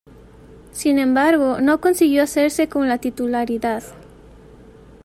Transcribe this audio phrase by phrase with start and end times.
[0.71, 3.83] Sin embargo no consiguió hacerse con la titularidad.